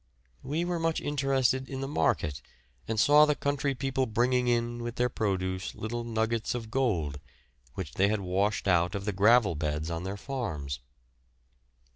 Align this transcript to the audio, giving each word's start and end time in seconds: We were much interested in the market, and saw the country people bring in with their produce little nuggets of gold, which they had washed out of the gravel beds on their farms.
We 0.41 0.65
were 0.65 0.79
much 0.79 0.99
interested 0.99 1.69
in 1.69 1.81
the 1.81 1.87
market, 1.87 2.41
and 2.87 2.99
saw 2.99 3.27
the 3.27 3.35
country 3.35 3.75
people 3.75 4.07
bring 4.07 4.33
in 4.47 4.81
with 4.81 4.95
their 4.95 5.09
produce 5.09 5.75
little 5.75 6.03
nuggets 6.03 6.55
of 6.55 6.71
gold, 6.71 7.19
which 7.75 7.93
they 7.93 8.07
had 8.07 8.21
washed 8.21 8.67
out 8.67 8.95
of 8.95 9.05
the 9.05 9.13
gravel 9.13 9.53
beds 9.53 9.91
on 9.91 10.01
their 10.03 10.17
farms. 10.17 10.79